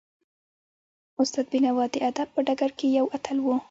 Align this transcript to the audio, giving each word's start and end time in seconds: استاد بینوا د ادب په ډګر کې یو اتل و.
استاد 1.21 1.45
بینوا 1.51 1.85
د 1.93 1.95
ادب 2.09 2.27
په 2.35 2.39
ډګر 2.47 2.71
کې 2.77 2.87
یو 2.97 3.05
اتل 3.15 3.37
و. 3.41 3.47